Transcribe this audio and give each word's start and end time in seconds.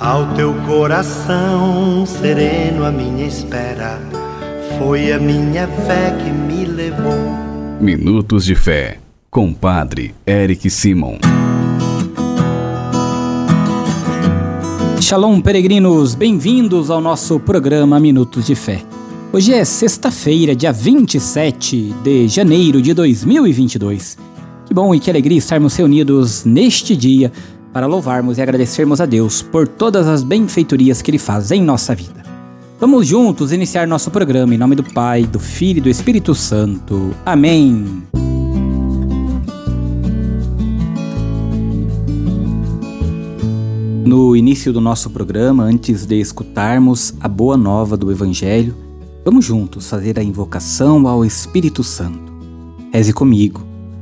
Ao 0.00 0.34
teu 0.34 0.52
coração 0.66 2.04
sereno, 2.04 2.84
a 2.84 2.90
minha 2.90 3.28
espera 3.28 4.00
foi 4.76 5.12
a 5.12 5.20
minha 5.20 5.68
fé 5.68 6.10
que 6.18 6.30
me 6.30 6.64
levou. 6.64 7.14
Minutos 7.80 8.44
de 8.44 8.56
Fé, 8.56 8.98
com 9.30 9.54
Padre 9.54 10.12
Eric 10.26 10.68
Simon. 10.68 11.18
Shalom, 15.00 15.40
peregrinos, 15.40 16.16
bem-vindos 16.16 16.90
ao 16.90 17.00
nosso 17.00 17.38
programa 17.38 18.00
Minutos 18.00 18.46
de 18.46 18.56
Fé. 18.56 18.82
Hoje 19.32 19.54
é 19.54 19.64
sexta-feira, 19.64 20.56
dia 20.56 20.72
27 20.72 21.94
de 22.02 22.26
janeiro 22.26 22.82
de 22.82 22.92
2022. 22.92 24.18
Que 24.66 24.74
bom 24.74 24.92
e 24.92 24.98
que 24.98 25.08
alegria 25.08 25.38
estarmos 25.38 25.76
reunidos 25.76 26.44
neste 26.44 26.96
dia 26.96 27.30
para 27.74 27.88
louvarmos 27.88 28.38
e 28.38 28.42
agradecermos 28.42 29.00
a 29.00 29.06
Deus 29.06 29.42
por 29.42 29.66
todas 29.66 30.06
as 30.06 30.22
benfeitorias 30.22 31.02
que 31.02 31.10
Ele 31.10 31.18
faz 31.18 31.50
em 31.50 31.60
nossa 31.60 31.92
vida. 31.92 32.22
Vamos 32.78 33.04
juntos 33.04 33.50
iniciar 33.50 33.84
nosso 33.88 34.12
programa 34.12 34.54
em 34.54 34.58
nome 34.58 34.76
do 34.76 34.84
Pai, 34.84 35.24
do 35.24 35.40
Filho 35.40 35.78
e 35.78 35.80
do 35.80 35.88
Espírito 35.88 36.36
Santo. 36.36 37.12
Amém. 37.26 38.04
No 44.06 44.36
início 44.36 44.72
do 44.72 44.80
nosso 44.80 45.10
programa, 45.10 45.64
antes 45.64 46.06
de 46.06 46.20
escutarmos 46.20 47.12
a 47.20 47.26
boa 47.26 47.56
nova 47.56 47.96
do 47.96 48.12
Evangelho, 48.12 48.76
vamos 49.24 49.44
juntos 49.44 49.90
fazer 49.90 50.16
a 50.16 50.22
invocação 50.22 51.08
ao 51.08 51.24
Espírito 51.24 51.82
Santo. 51.82 52.32
Reze 52.92 53.12
comigo 53.12 53.73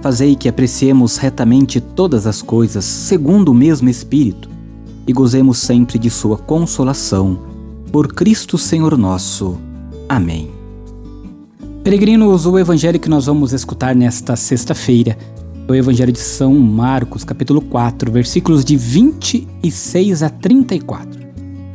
Fazei 0.00 0.34
que 0.34 0.48
apreciemos 0.48 1.18
retamente 1.18 1.78
todas 1.78 2.26
as 2.26 2.40
coisas 2.40 2.84
segundo 2.84 3.50
o 3.50 3.54
mesmo 3.54 3.88
Espírito 3.90 4.48
e 5.06 5.12
gozemos 5.12 5.58
sempre 5.58 5.98
de 5.98 6.08
Sua 6.08 6.38
consolação. 6.38 7.38
Por 7.92 8.14
Cristo 8.14 8.56
Senhor 8.56 8.96
nosso. 8.96 9.58
Amém. 10.08 10.50
Peregrinos, 11.84 12.46
o 12.46 12.58
evangelho 12.58 12.98
que 12.98 13.10
nós 13.10 13.26
vamos 13.26 13.52
escutar 13.52 13.94
nesta 13.94 14.36
sexta-feira 14.36 15.18
é 15.68 15.72
o 15.72 15.74
Evangelho 15.74 16.12
de 16.12 16.18
São 16.18 16.54
Marcos, 16.58 17.22
capítulo 17.22 17.60
4, 17.60 18.10
versículos 18.10 18.64
de 18.64 18.76
26 18.76 20.22
a 20.22 20.28
34. 20.28 21.20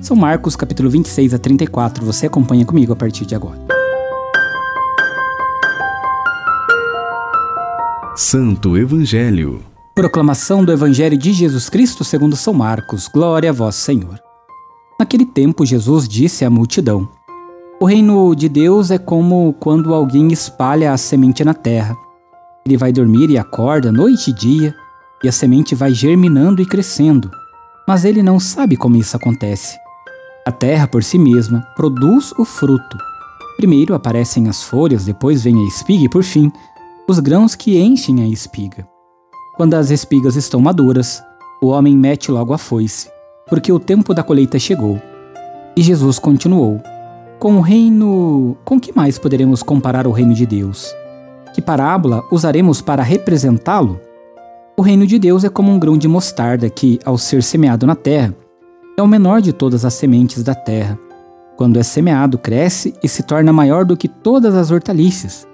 São 0.00 0.16
Marcos, 0.16 0.54
capítulo 0.56 0.88
26 0.90 1.34
a 1.34 1.38
34. 1.38 2.04
Você 2.04 2.26
acompanha 2.26 2.64
comigo 2.64 2.92
a 2.92 2.96
partir 2.96 3.26
de 3.26 3.34
agora. 3.34 3.79
Santo 8.22 8.76
Evangelho. 8.76 9.62
Proclamação 9.94 10.62
do 10.62 10.70
Evangelho 10.70 11.16
de 11.16 11.32
Jesus 11.32 11.70
Cristo 11.70 12.04
segundo 12.04 12.36
São 12.36 12.52
Marcos. 12.52 13.08
Glória 13.08 13.48
a 13.48 13.52
vós, 13.52 13.76
Senhor. 13.76 14.20
Naquele 14.98 15.24
tempo, 15.24 15.64
Jesus 15.64 16.06
disse 16.06 16.44
à 16.44 16.50
multidão: 16.50 17.08
O 17.80 17.86
reino 17.86 18.34
de 18.34 18.46
Deus 18.46 18.90
é 18.90 18.98
como 18.98 19.54
quando 19.54 19.94
alguém 19.94 20.30
espalha 20.30 20.92
a 20.92 20.98
semente 20.98 21.42
na 21.42 21.54
terra. 21.54 21.96
Ele 22.66 22.76
vai 22.76 22.92
dormir 22.92 23.30
e 23.30 23.38
acorda 23.38 23.90
noite 23.90 24.28
e 24.28 24.34
dia, 24.34 24.74
e 25.24 25.28
a 25.28 25.32
semente 25.32 25.74
vai 25.74 25.94
germinando 25.94 26.60
e 26.60 26.66
crescendo, 26.66 27.30
mas 27.88 28.04
ele 28.04 28.22
não 28.22 28.38
sabe 28.38 28.76
como 28.76 28.98
isso 28.98 29.16
acontece. 29.16 29.78
A 30.46 30.52
terra 30.52 30.86
por 30.86 31.02
si 31.02 31.18
mesma 31.18 31.66
produz 31.74 32.32
o 32.32 32.44
fruto. 32.44 32.98
Primeiro 33.56 33.94
aparecem 33.94 34.46
as 34.46 34.62
folhas, 34.62 35.06
depois 35.06 35.42
vem 35.42 35.58
a 35.58 35.66
espiga 35.66 36.04
e 36.04 36.08
por 36.08 36.22
fim 36.22 36.52
os 37.10 37.18
grãos 37.18 37.56
que 37.56 37.76
enchem 37.76 38.22
a 38.22 38.26
espiga. 38.28 38.86
Quando 39.56 39.74
as 39.74 39.90
espigas 39.90 40.36
estão 40.36 40.60
maduras, 40.60 41.20
o 41.60 41.66
homem 41.66 41.96
mete 41.96 42.30
logo 42.30 42.54
a 42.54 42.58
foice, 42.58 43.10
porque 43.48 43.72
o 43.72 43.80
tempo 43.80 44.14
da 44.14 44.22
colheita 44.22 44.60
chegou. 44.60 45.02
E 45.76 45.82
Jesus 45.82 46.20
continuou: 46.20 46.80
Com 47.40 47.56
o 47.56 47.60
reino. 47.60 48.56
Com 48.64 48.78
que 48.78 48.94
mais 48.94 49.18
poderemos 49.18 49.60
comparar 49.60 50.06
o 50.06 50.12
reino 50.12 50.32
de 50.32 50.46
Deus? 50.46 50.94
Que 51.52 51.60
parábola 51.60 52.22
usaremos 52.30 52.80
para 52.80 53.02
representá-lo? 53.02 54.00
O 54.78 54.82
reino 54.82 55.04
de 55.04 55.18
Deus 55.18 55.42
é 55.42 55.48
como 55.48 55.72
um 55.72 55.80
grão 55.80 55.98
de 55.98 56.06
mostarda 56.06 56.70
que, 56.70 57.00
ao 57.04 57.18
ser 57.18 57.42
semeado 57.42 57.88
na 57.88 57.96
terra, 57.96 58.32
é 58.96 59.02
o 59.02 59.08
menor 59.08 59.40
de 59.40 59.52
todas 59.52 59.84
as 59.84 59.94
sementes 59.94 60.44
da 60.44 60.54
terra. 60.54 60.96
Quando 61.56 61.76
é 61.76 61.82
semeado, 61.82 62.38
cresce 62.38 62.94
e 63.02 63.08
se 63.08 63.24
torna 63.24 63.52
maior 63.52 63.84
do 63.84 63.96
que 63.96 64.06
todas 64.06 64.54
as 64.54 64.70
hortaliças 64.70 65.49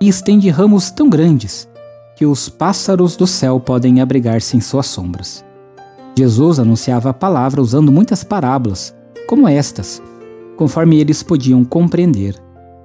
e 0.00 0.08
estende 0.08 0.48
ramos 0.50 0.90
tão 0.90 1.08
grandes 1.08 1.68
que 2.16 2.26
os 2.26 2.48
pássaros 2.48 3.16
do 3.16 3.26
céu 3.26 3.58
podem 3.58 4.00
abrigar-se 4.00 4.56
em 4.56 4.60
suas 4.60 4.86
sombras. 4.86 5.44
Jesus 6.16 6.58
anunciava 6.60 7.10
a 7.10 7.14
palavra 7.14 7.60
usando 7.60 7.90
muitas 7.90 8.22
parábolas, 8.22 8.94
como 9.26 9.48
estas, 9.48 10.00
conforme 10.56 11.00
eles 11.00 11.22
podiam 11.22 11.64
compreender, 11.64 12.36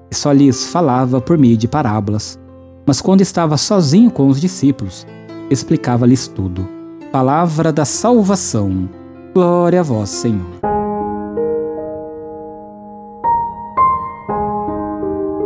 e 0.10 0.16
só 0.16 0.32
lhes 0.32 0.68
falava 0.68 1.22
por 1.22 1.38
meio 1.38 1.56
de 1.56 1.68
parábolas. 1.68 2.40
Mas 2.86 3.02
quando 3.02 3.22
estava 3.22 3.56
sozinho 3.56 4.10
com 4.10 4.28
os 4.28 4.42
discípulos, 4.42 5.06
explicava-lhes 5.50 6.28
tudo. 6.28 6.68
Palavra 7.12 7.72
da 7.72 7.86
salvação. 7.86 8.90
Glória 9.34 9.82
a 9.82 9.84
vós, 9.84 10.10
Senhor. 10.10 10.69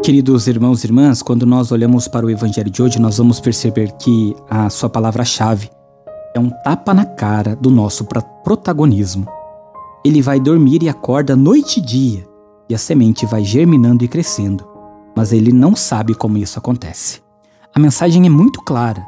Queridos 0.04 0.48
irmãos 0.48 0.84
e 0.84 0.88
irmãs, 0.88 1.22
quando 1.22 1.46
nós 1.46 1.72
olhamos 1.72 2.10
para 2.10 2.26
o 2.26 2.30
Evangelho 2.30 2.70
de 2.70 2.84
hoje, 2.84 3.00
nós 3.00 3.20
vamos 3.20 3.40
perceber 3.40 3.94
que 3.94 4.36
a 4.50 4.70
sua 4.70 4.90
palavra-chave 4.90 5.70
é 6.36 6.40
um 6.42 6.50
tapa 6.50 6.94
na 6.94 7.06
cara 7.06 7.56
do 7.56 7.72
nosso 7.72 8.06
protagonismo. 8.44 9.26
Ele 10.04 10.22
vai 10.22 10.42
dormir 10.42 10.84
e 10.84 10.90
acorda 10.90 11.38
noite 11.38 11.80
e 11.80 11.82
dia, 11.82 12.28
e 12.68 12.76
a 12.76 12.78
semente 12.78 13.26
vai 13.26 13.46
germinando 13.46 14.04
e 14.04 14.10
crescendo, 14.10 14.68
mas 15.16 15.32
ele 15.32 15.54
não 15.54 15.74
sabe 15.74 16.14
como 16.14 16.38
isso 16.38 16.60
acontece. 16.60 17.22
A 17.74 17.80
mensagem 17.80 18.26
é 18.26 18.30
muito 18.30 18.62
clara. 18.62 19.06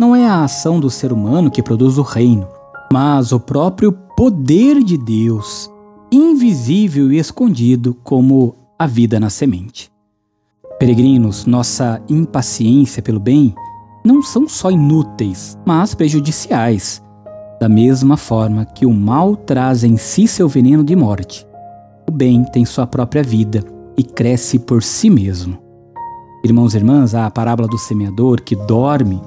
Não 0.00 0.16
é 0.16 0.26
a 0.26 0.44
ação 0.44 0.80
do 0.80 0.88
ser 0.88 1.12
humano 1.12 1.50
que 1.50 1.62
produz 1.62 1.98
o 1.98 2.02
reino, 2.02 2.48
mas 2.90 3.32
o 3.32 3.38
próprio 3.38 3.92
poder 4.16 4.82
de 4.82 4.96
Deus, 4.96 5.70
invisível 6.10 7.12
e 7.12 7.18
escondido 7.18 7.94
como 8.02 8.56
a 8.78 8.86
vida 8.86 9.20
na 9.20 9.28
semente. 9.28 9.90
Peregrinos, 10.78 11.44
nossa 11.44 12.00
impaciência 12.08 13.02
pelo 13.02 13.18
bem 13.18 13.52
não 14.04 14.22
são 14.22 14.48
só 14.48 14.70
inúteis, 14.70 15.58
mas 15.66 15.92
prejudiciais, 15.92 17.02
da 17.60 17.68
mesma 17.68 18.16
forma 18.16 18.64
que 18.64 18.86
o 18.86 18.92
mal 18.94 19.34
traz 19.34 19.82
em 19.82 19.96
si 19.96 20.28
seu 20.28 20.48
veneno 20.48 20.84
de 20.84 20.94
morte. 20.94 21.44
O 22.08 22.12
bem 22.12 22.44
tem 22.44 22.64
sua 22.64 22.86
própria 22.86 23.24
vida 23.24 23.64
e 23.96 24.04
cresce 24.04 24.56
por 24.56 24.80
si 24.80 25.10
mesmo. 25.10 25.58
Irmãos 26.44 26.74
e 26.74 26.76
irmãs, 26.76 27.12
a 27.12 27.28
parábola 27.28 27.66
do 27.66 27.76
semeador 27.76 28.40
que 28.40 28.54
dorme 28.54 29.20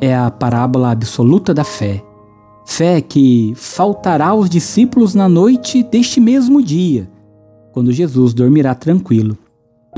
é 0.00 0.16
a 0.16 0.30
parábola 0.30 0.92
absoluta 0.92 1.52
da 1.52 1.64
fé. 1.64 2.02
Fé 2.64 3.02
que 3.02 3.52
faltará 3.56 4.28
aos 4.28 4.48
discípulos 4.48 5.14
na 5.14 5.28
noite 5.28 5.82
deste 5.82 6.18
mesmo 6.18 6.62
dia, 6.62 7.10
quando 7.72 7.92
Jesus 7.92 8.32
dormirá 8.32 8.74
tranquilo 8.74 9.36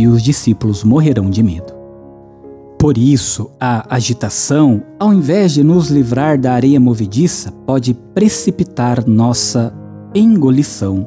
e 0.01 0.07
os 0.07 0.23
discípulos 0.23 0.83
morrerão 0.83 1.29
de 1.29 1.43
medo. 1.43 1.75
Por 2.79 2.97
isso, 2.97 3.51
a 3.61 3.95
agitação, 3.95 4.83
ao 4.99 5.13
invés 5.13 5.53
de 5.53 5.63
nos 5.63 5.91
livrar 5.91 6.41
da 6.41 6.55
areia 6.55 6.81
movediça, 6.81 7.53
pode 7.67 7.93
precipitar 8.15 9.07
nossa 9.07 9.75
engolição. 10.15 11.07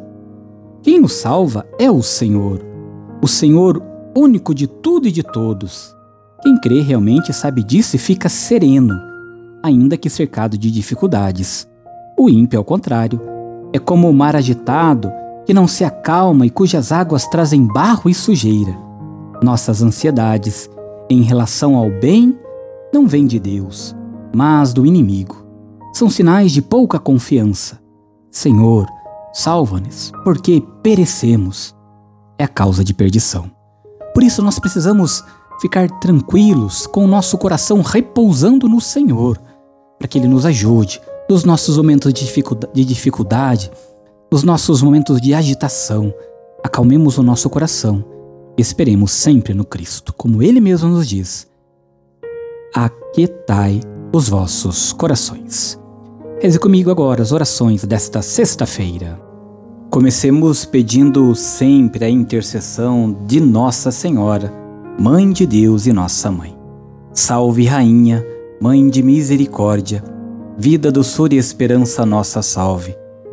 Quem 0.84 1.00
nos 1.00 1.13
salva 1.13 1.66
é 1.80 1.90
o 1.90 2.04
Senhor, 2.04 2.63
o 3.19 3.28
Senhor 3.28 3.81
único 4.16 4.54
de 4.54 4.68
tudo 4.68 5.07
e 5.07 5.12
de 5.12 5.24
todos. 5.24 5.96
Quem 6.44 6.56
crê 6.60 6.81
realmente 6.81 7.34
sabe 7.34 7.63
disso 7.63 7.96
e 7.96 8.00
fica 8.00 8.30
sereno, 8.30 8.94
ainda 9.63 9.98
que 9.98 10.07
cercado 10.07 10.56
de 10.56 10.69
dificuldades. 10.69 11.68
O 12.16 12.30
ímpio, 12.30 12.60
ao 12.60 12.63
contrário, 12.63 13.19
é 13.74 13.80
como 13.80 14.07
o 14.07 14.13
mar 14.13 14.36
agitado 14.36 15.12
que 15.45 15.54
não 15.54 15.68
se 15.68 15.84
acalma 15.84 16.45
e 16.45 16.50
cujas 16.50 16.92
águas 16.92 17.28
trazem 17.28 17.66
barro 17.66 18.10
e 18.10 18.13
sujeira. 18.13 18.78
Nossas 19.42 19.81
ansiedades 19.81 20.69
em 21.10 21.22
relação 21.22 21.75
ao 21.75 21.90
bem 21.90 22.38
não 22.94 23.07
vêm 23.07 23.25
de 23.25 23.40
Deus, 23.40 23.95
mas 24.36 24.74
do 24.74 24.86
inimigo. 24.86 25.45
São 25.94 26.10
sinais 26.10 26.51
de 26.51 26.62
pouca 26.62 26.98
confiança. 26.98 27.80
Senhor, 28.31 28.88
salva-nos, 29.34 30.12
porque 30.24 30.63
perecemos. 30.81 31.75
é 32.38 32.46
a 32.46 32.48
causa 32.48 32.84
de 32.84 32.94
perdição. 32.94 33.51
Por 34.13 34.24
isso 34.24 34.42
nós 34.42 34.57
precisamos 34.60 35.24
ficar 35.62 35.89
tranquilos, 36.00 36.88
com 36.88 37.06
o 37.06 37.07
nosso 37.07 37.38
coração 37.38 37.81
repousando 37.81 38.68
no 38.68 38.81
Senhor, 38.81 39.39
para 40.00 40.07
que 40.07 40.18
Ele 40.18 40.28
nos 40.28 40.46
ajude 40.46 41.00
nos 41.30 41.44
nossos 41.44 41.78
momentos 41.78 42.12
de 42.13 42.86
dificuldade, 42.86 43.72
nos 44.34 44.42
nossos 44.42 44.82
momentos 44.82 45.22
de 45.22 45.32
agitação. 45.32 46.12
Acalmemos 46.64 47.20
o 47.20 47.24
nosso 47.24 47.48
coração 47.52 48.04
e 48.58 48.62
esperemos 48.64 49.12
sempre 49.12 49.54
no 49.54 49.64
Cristo, 49.64 50.12
como 50.12 50.42
Ele 50.42 50.60
mesmo 50.60 50.90
nos 50.90 51.08
diz: 51.08 51.48
Aquietai 52.74 53.80
os 54.12 54.30
vossos 54.30 54.92
corações. 54.92 55.80
Reze 56.42 56.58
comigo 56.58 56.90
agora 56.90 57.22
as 57.22 57.32
orações 57.32 57.86
desta 57.86 58.24
sexta-feira. 58.24 59.22
Comecemos 59.92 60.66
pedindo 60.66 61.36
sempre 61.36 62.04
a 62.04 62.10
intercessão 62.10 63.16
de 63.28 63.40
Nossa 63.40 63.92
Senhora, 63.92 64.52
Mãe 65.00 65.32
de 65.32 65.46
Deus 65.46 65.86
e 65.86 65.94
Nossa 65.94 66.32
Mãe. 66.32 66.58
Salve, 67.14 67.66
Rainha, 67.66 68.26
Mãe 68.60 68.90
de 68.90 69.04
Misericórdia, 69.04 70.04
vida, 70.58 70.92
doçura 70.92 71.36
e 71.36 71.38
esperança 71.38 72.04
nossa 72.04 72.42
salve. 72.42 73.03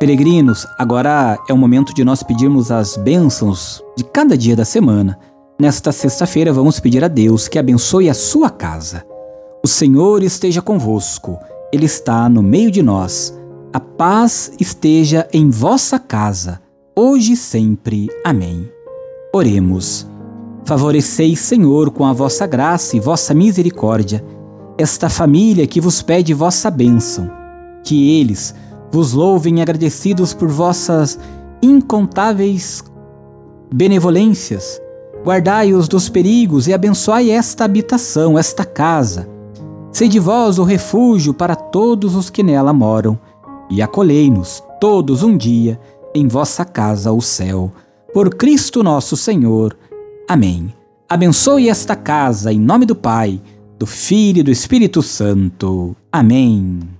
Peregrinos, 0.00 0.66
agora 0.78 1.38
é 1.46 1.52
o 1.52 1.58
momento 1.58 1.92
de 1.92 2.02
nós 2.02 2.22
pedirmos 2.22 2.70
as 2.70 2.96
bênçãos 2.96 3.84
de 3.94 4.02
cada 4.02 4.34
dia 4.34 4.56
da 4.56 4.64
semana. 4.64 5.18
Nesta 5.60 5.92
sexta-feira, 5.92 6.54
vamos 6.54 6.80
pedir 6.80 7.04
a 7.04 7.08
Deus 7.08 7.48
que 7.48 7.58
abençoe 7.58 8.08
a 8.08 8.14
sua 8.14 8.48
casa. 8.48 9.04
O 9.62 9.68
Senhor 9.68 10.22
esteja 10.22 10.62
convosco, 10.62 11.38
Ele 11.70 11.84
está 11.84 12.30
no 12.30 12.42
meio 12.42 12.70
de 12.70 12.82
nós. 12.82 13.38
A 13.74 13.78
paz 13.78 14.50
esteja 14.58 15.28
em 15.34 15.50
vossa 15.50 15.98
casa, 15.98 16.62
hoje 16.96 17.32
e 17.32 17.36
sempre. 17.36 18.08
Amém. 18.24 18.72
Oremos. 19.34 20.08
Favoreceis, 20.64 21.40
Senhor, 21.40 21.90
com 21.90 22.06
a 22.06 22.14
vossa 22.14 22.46
graça 22.46 22.96
e 22.96 23.00
vossa 23.00 23.34
misericórdia, 23.34 24.24
esta 24.78 25.10
família 25.10 25.66
que 25.66 25.78
vos 25.78 26.00
pede 26.00 26.32
vossa 26.32 26.70
bênção. 26.70 27.30
Que 27.84 28.18
eles 28.18 28.54
vos 28.90 29.12
louvem 29.12 29.62
agradecidos 29.62 30.34
por 30.34 30.48
vossas 30.48 31.18
incontáveis 31.62 32.82
benevolências. 33.72 34.80
Guardai-os 35.24 35.86
dos 35.86 36.08
perigos 36.08 36.66
e 36.66 36.72
abençoai 36.72 37.30
esta 37.30 37.64
habitação, 37.64 38.38
esta 38.38 38.64
casa. 38.64 39.28
Sede 39.92 40.18
vós 40.18 40.58
o 40.58 40.64
refúgio 40.64 41.34
para 41.34 41.54
todos 41.54 42.14
os 42.14 42.30
que 42.30 42.42
nela 42.42 42.72
moram 42.72 43.18
e 43.70 43.82
acolhei-nos 43.82 44.62
todos 44.80 45.22
um 45.22 45.36
dia 45.36 45.78
em 46.14 46.26
vossa 46.26 46.64
casa 46.64 47.12
o 47.12 47.20
céu. 47.20 47.70
Por 48.12 48.34
Cristo 48.34 48.82
nosso 48.82 49.16
Senhor. 49.16 49.76
Amém. 50.28 50.72
Abençoe 51.08 51.68
esta 51.68 51.94
casa 51.94 52.52
em 52.52 52.58
nome 52.58 52.86
do 52.86 52.94
Pai, 52.94 53.40
do 53.78 53.86
Filho 53.86 54.40
e 54.40 54.42
do 54.42 54.50
Espírito 54.50 55.02
Santo. 55.02 55.94
Amém. 56.12 56.99